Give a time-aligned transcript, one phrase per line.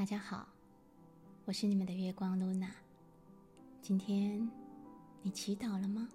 [0.00, 0.48] 大家好，
[1.44, 2.74] 我是你们的月光露娜。
[3.82, 4.50] 今天
[5.20, 6.08] 你祈祷了吗？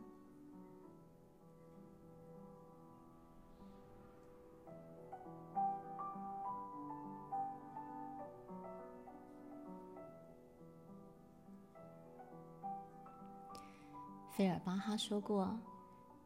[14.32, 15.60] 菲尔巴哈说过：“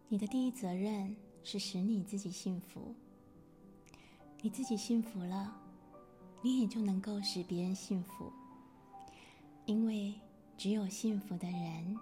[0.08, 1.14] 你的第一责任
[1.44, 2.96] 是使你自己幸福。
[4.40, 5.54] 你自己幸福了，
[6.42, 8.32] 你也就能够使别人幸福。
[9.66, 10.14] 因为
[10.58, 11.98] 只有幸福的人，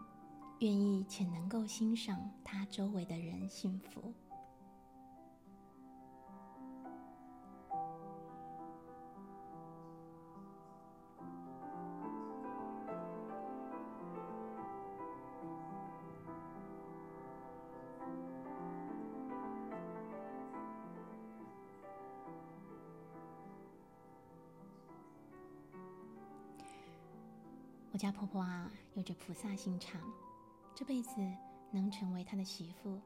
[0.60, 4.14] 愿意且能够欣赏他周围的人幸福。”
[27.98, 30.00] 我家婆婆啊，有着菩萨心肠，
[30.76, 31.20] 这辈子
[31.72, 33.02] 能成为她的媳妇，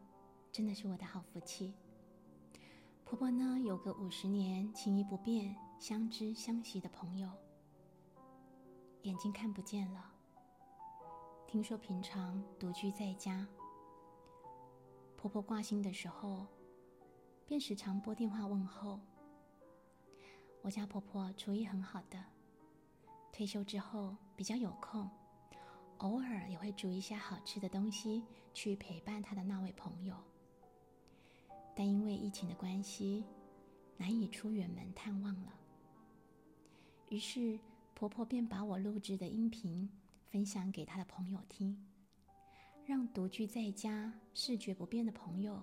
[0.51, 1.73] 真的是我的好福气。
[3.05, 7.29] 婆婆呢，有个五十年情谊不变、相知相惜的朋友，
[9.03, 10.11] 眼睛看不见了。
[11.47, 13.47] 听说平常独居在家，
[15.15, 16.45] 婆婆挂心的时候，
[17.47, 18.99] 便时常拨电话问候。
[20.61, 22.21] 我家婆婆厨艺很好的。
[23.31, 25.07] 退休之后比较有空，
[25.99, 28.23] 偶尔也会煮一些好吃的东西
[28.55, 30.15] 去陪伴他的那位朋友。
[31.75, 33.23] 但因为疫情的关系，
[33.97, 35.53] 难以出远门探望了。
[37.09, 37.59] 于是
[37.93, 39.87] 婆婆便把我录制的音频
[40.31, 41.77] 分享给她的朋友听，
[42.83, 45.61] 让独居在家、视觉不便的朋友，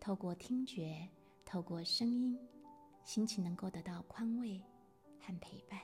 [0.00, 1.06] 透过听觉、
[1.44, 2.38] 透过声音，
[3.04, 4.58] 心情能够得到宽慰
[5.20, 5.78] 和陪伴。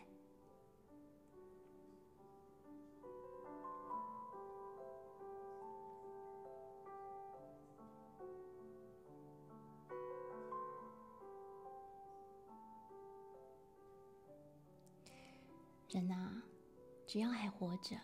[17.13, 18.01] 只要还活着，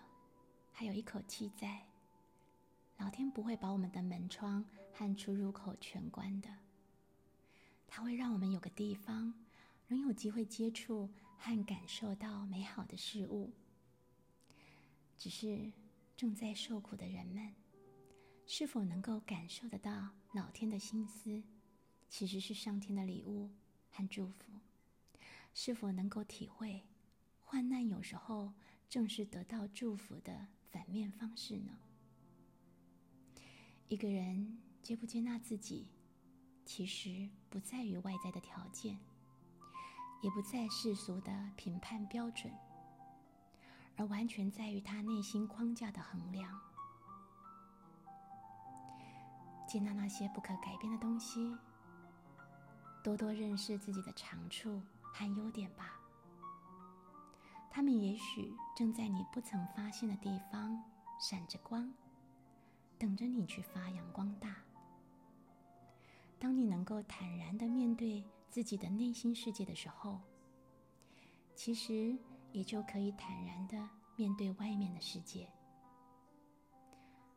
[0.70, 1.82] 还有一口气在，
[2.98, 6.50] 老天不会把我们的门窗和出入口全关的。
[7.86, 9.32] 他会让我们有个地方，
[9.86, 11.08] 仍有机会接触
[11.38, 13.50] 和感受到美好的事物。
[15.16, 15.72] 只是
[16.14, 17.54] 正在受苦的人们，
[18.44, 21.42] 是否能够感受得到老天的心思，
[22.10, 23.48] 其实是上天的礼物
[23.90, 24.52] 和祝福？
[25.54, 26.82] 是否能够体会？
[27.40, 28.52] 患难有时候
[28.88, 31.72] 正是得到祝福的反面方式呢。
[33.88, 35.88] 一个人接不接纳自己，
[36.65, 38.99] 其实不在于外在的条件，
[40.22, 42.53] 也不在世俗的评判标准，
[43.97, 46.59] 而完全在于他内心框架的衡量。
[49.66, 51.55] 接纳那些不可改变的东西，
[53.05, 56.00] 多多认识自己的长处和优点吧。
[57.78, 60.82] 他们也许正在你不曾发现的地方
[61.20, 61.88] 闪着光，
[62.98, 64.56] 等着你去发扬光大。
[66.40, 70.20] 当你能够坦然的面对自己的内心世界的时候，
[71.54, 72.18] 其实
[72.50, 75.48] 也就可以坦然的面对外面的世界。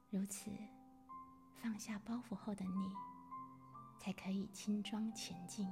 [0.09, 0.49] 如此，
[1.61, 2.91] 放下包袱后的你，
[3.99, 5.71] 才可以轻装前进。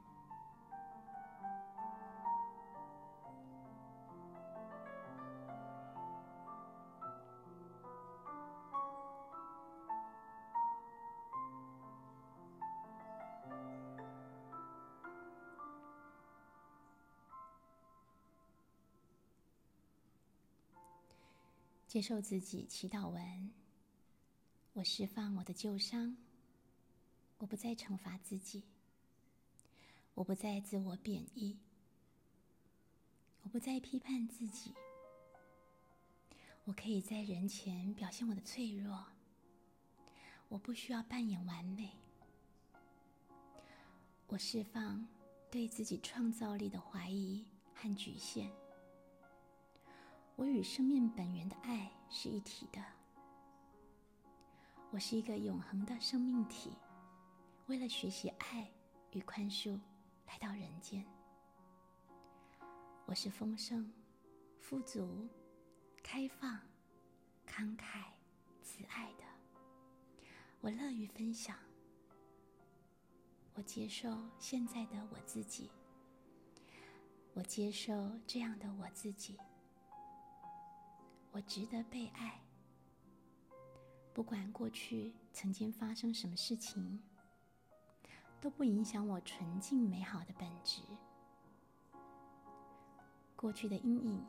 [21.91, 23.51] 接受自己祈祷文。
[24.71, 26.15] 我释放我的旧伤，
[27.37, 28.63] 我不再惩罚自己，
[30.13, 31.59] 我不再自我贬义，
[33.41, 34.73] 我不再批判自己。
[36.63, 39.05] 我可以在人前表现我的脆弱，
[40.47, 41.91] 我不需要扮演完美。
[44.27, 45.05] 我释放
[45.51, 48.49] 对自己创造力的怀疑和局限。
[50.41, 52.83] 我与生命本源的爱是一体的。
[54.89, 56.71] 我是一个永恒的生命体，
[57.67, 58.67] 为了学习爱
[59.11, 59.79] 与宽恕
[60.25, 61.05] 来到人间。
[63.05, 63.93] 我是丰盛、
[64.59, 65.29] 富足、
[66.01, 66.59] 开放、
[67.47, 68.05] 慷慨、
[68.63, 69.23] 慈爱的。
[70.59, 71.55] 我乐于分享。
[73.53, 75.69] 我接受现在的我自己。
[77.35, 77.93] 我接受
[78.25, 79.37] 这样的我自己。
[81.31, 82.41] 我值得被爱，
[84.13, 87.01] 不管过去曾经发生什么事情，
[88.41, 90.81] 都不影响我纯净美好的本质。
[93.35, 94.25] 过去的阴影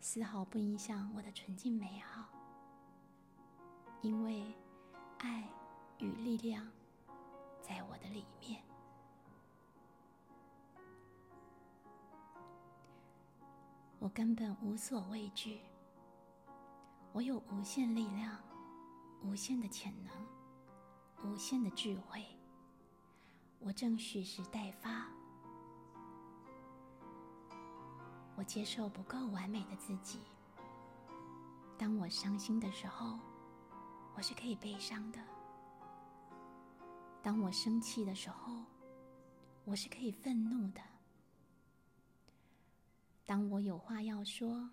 [0.00, 2.26] 丝毫不影响我的纯净美好，
[4.00, 4.54] 因为
[5.18, 5.46] 爱
[5.98, 6.66] 与力量
[7.60, 8.62] 在我的里面。
[13.98, 15.60] 我根本无所畏惧。
[17.12, 18.38] 我有无限力量，
[19.22, 20.12] 无限的潜能，
[21.24, 22.24] 无限的智慧。
[23.58, 25.08] 我正蓄势待发。
[28.36, 30.20] 我接受不够完美的自己。
[31.76, 33.18] 当我伤心的时候，
[34.14, 35.18] 我是可以悲伤的；
[37.22, 38.64] 当我生气的时候，
[39.64, 40.80] 我是可以愤怒的；
[43.26, 44.70] 当我有话要说，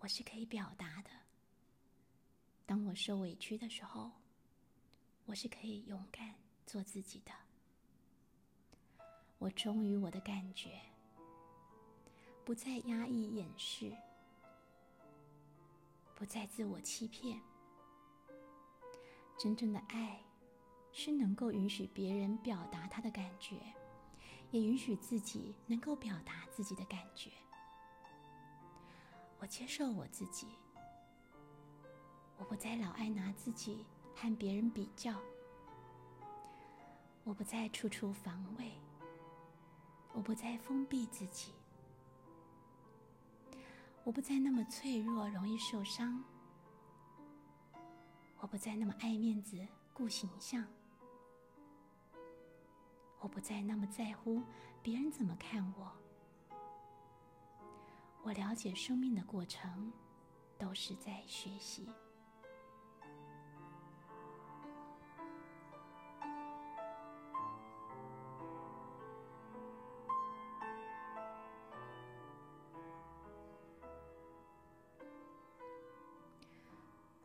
[0.00, 1.10] 我是可以表达的。
[2.70, 4.12] 当我受委屈的时候，
[5.26, 6.32] 我是可以勇敢
[6.64, 7.32] 做自己的。
[9.38, 10.80] 我忠于我的感觉，
[12.44, 13.92] 不再压抑掩饰，
[16.14, 17.40] 不再自我欺骗。
[19.36, 20.22] 真正的爱
[20.92, 23.60] 是能够允许别人表达他的感觉，
[24.52, 27.32] 也允许自己能够表达自己的感觉。
[29.40, 30.46] 我接受我自己。
[32.40, 33.84] 我不再老爱拿自己
[34.16, 35.14] 和别人比较，
[37.22, 38.72] 我不再处处防卫，
[40.14, 41.52] 我不再封闭自己，
[44.04, 46.24] 我不再那么脆弱，容易受伤，
[48.38, 49.58] 我不再那么爱面子、
[49.92, 50.66] 顾形象，
[53.20, 54.42] 我不再那么在乎
[54.82, 55.92] 别人怎么看我。
[58.22, 59.92] 我了解生命的过程，
[60.58, 61.86] 都是在学习。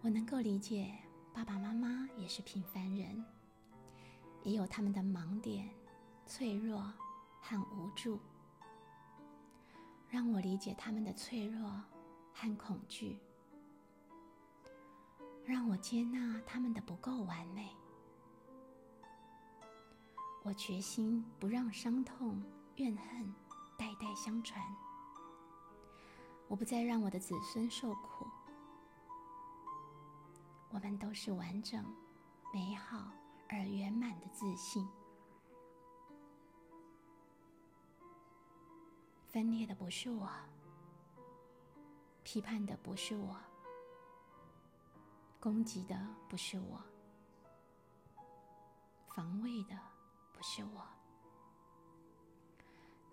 [0.05, 0.93] 我能够理解，
[1.33, 3.25] 爸爸妈妈也是平凡人，
[4.43, 5.67] 也有他们的盲点、
[6.27, 6.93] 脆弱
[7.41, 8.19] 和无助。
[10.07, 11.81] 让我理解他们的脆弱
[12.31, 13.17] 和恐惧，
[15.43, 17.75] 让我接纳他们的不够完美。
[20.43, 22.43] 我决心不让伤痛、
[22.75, 23.33] 怨恨
[23.75, 24.63] 代代相传。
[26.47, 28.27] 我不再让我的子孙受苦。
[30.75, 31.85] 我们都是完整、
[32.53, 33.09] 美好
[33.47, 34.85] 而圆满的自信。
[39.25, 40.29] 分裂的不是我，
[42.23, 43.37] 批判的不是我，
[45.39, 46.83] 攻击的不是我，
[49.07, 49.79] 防卫的
[50.33, 50.85] 不是我。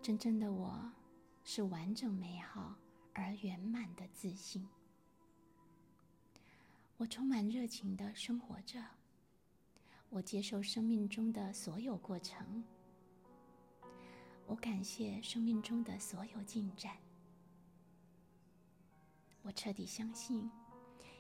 [0.03, 0.93] 真正的我
[1.45, 2.75] 是完整、美好
[3.15, 4.69] 而圆满的自信。
[7.03, 8.81] 我充满热情的生活着，
[10.09, 12.63] 我接受生命中的所有过程，
[14.47, 16.97] 我感谢生命中的所有进展，
[19.43, 20.49] 我彻底相信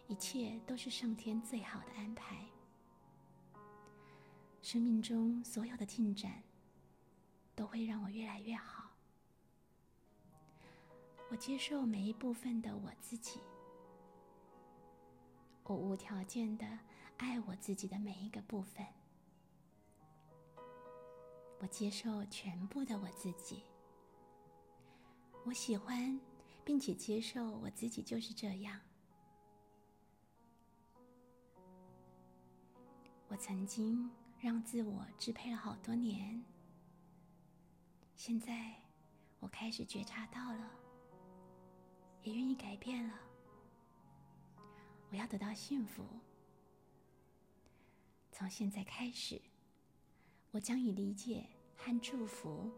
[0.06, 2.46] 一切都是上天最好的安排。
[4.62, 6.44] 生命中所有的进展
[7.56, 8.88] 都会让我越来越好。
[11.28, 13.40] 我接受每一部分的我自己，
[15.64, 16.66] 我无条件的
[17.16, 18.84] 爱我自己的每一个部分。
[21.58, 23.62] 我接受全部的我自己，
[25.44, 26.20] 我喜欢
[26.64, 28.80] 并且接受我自己就是这样。
[33.28, 36.44] 我曾经让自我支配了好多年，
[38.16, 38.74] 现在
[39.38, 40.70] 我开始觉察到了，
[42.22, 43.14] 也愿意改变了。
[45.12, 46.02] 我要得到幸福，
[48.32, 49.40] 从现在开始，
[50.50, 52.72] 我将以理解和祝福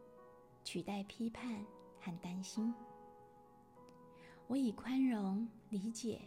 [0.64, 1.64] 取代批判
[2.00, 2.74] 和担心。
[4.48, 6.20] 我以宽容、理解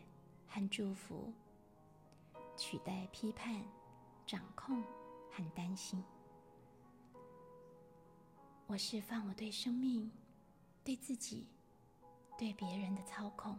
[0.48, 1.32] 和祝福
[2.56, 3.64] 取代批判。
[4.26, 4.84] 掌控
[5.32, 6.04] 和担心，
[8.66, 10.12] 我释放我对生命、
[10.84, 11.48] 对自己、
[12.38, 13.58] 对别人的操控。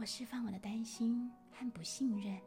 [0.00, 2.40] 我释放我的担心和不信任。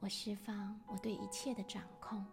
[0.00, 2.24] 我释放我对一切的掌控。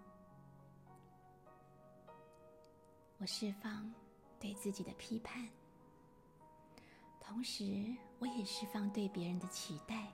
[3.18, 3.94] 我释放
[4.40, 5.46] 对自己的批判，
[7.20, 10.08] 同时我也释放对别人的期待。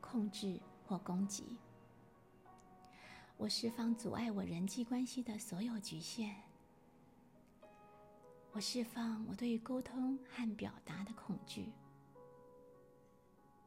[0.00, 1.56] 控制或攻击，
[3.36, 6.36] 我释放阻碍我人际关系的所有局限。
[8.52, 11.72] 我释放我对于沟通和表达的恐惧。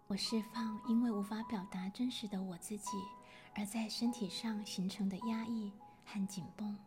[0.08, 2.92] 我释放因为无法表达真实的我自己
[3.56, 5.74] 而在身体上形成的压抑
[6.06, 6.78] 和紧绷。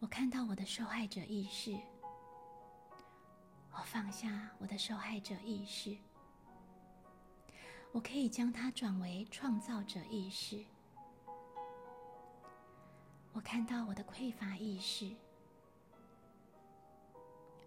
[0.00, 1.78] 我看到我的受害者意识。
[3.70, 5.96] 我放下我的受害者意识。
[7.92, 10.64] 我可以将它转为创造者意识。
[13.32, 15.14] 我看到我的匮乏意识，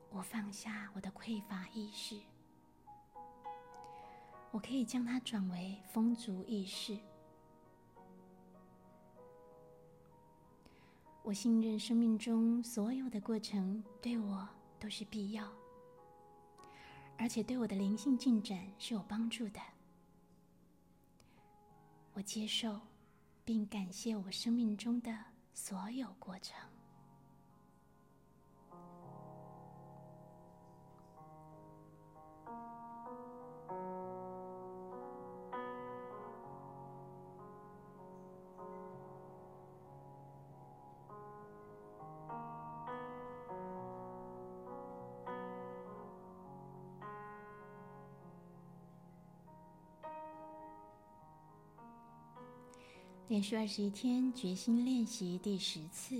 [0.10, 2.20] 我放下我的匮乏意识。
[4.52, 6.98] 我可以将它转为风足意识。
[11.22, 15.48] 我信任生命中所有的过程对我都是必要，
[17.18, 19.60] 而且对我的灵性进展是有帮助的。
[22.14, 22.80] 我接受，
[23.46, 25.16] 并感谢我生命中的
[25.54, 26.58] 所有过程。
[53.30, 56.20] 连续二十一天决心练习第十次，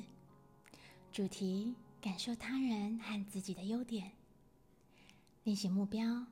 [1.12, 4.12] 主题：感受他人和自己的优点。
[5.44, 6.28] 练习目标：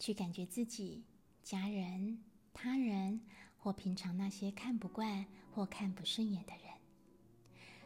[0.00, 1.04] 去感觉自己、
[1.44, 2.18] 家人、
[2.52, 3.20] 他人
[3.56, 6.74] 或平常那些看不惯或看不顺眼的人，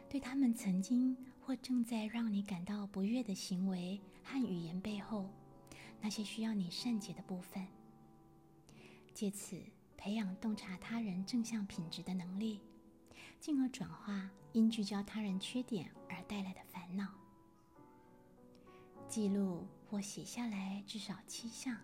[0.09, 5.29] 对他们曾经或正在让你感到不悦的行为和语言背后，
[6.01, 7.67] 那些需要你善解的部分，
[9.13, 9.61] 借此。
[10.03, 12.59] 培养洞察他人正向品质的能力，
[13.39, 17.07] 进而转化因聚焦他人缺点而带来的烦恼。
[19.07, 21.77] 记录或写下来至少七项，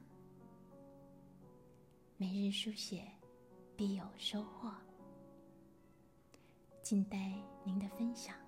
[2.17, 3.07] 每日书写
[3.75, 4.73] 必有收获。
[6.81, 8.46] 静待您的分享。